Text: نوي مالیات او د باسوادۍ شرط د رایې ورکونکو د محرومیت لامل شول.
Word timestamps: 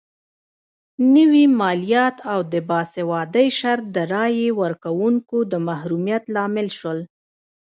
نوي 1.15 1.45
مالیات 1.59 2.17
او 2.33 2.39
د 2.53 2.55
باسوادۍ 2.69 3.47
شرط 3.59 3.83
د 3.95 3.97
رایې 4.13 4.49
ورکونکو 4.61 5.37
د 5.51 5.53
محرومیت 5.67 6.23
لامل 6.35 6.67
شول. 6.77 6.99